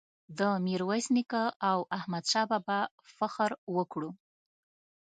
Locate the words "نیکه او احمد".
1.15-2.23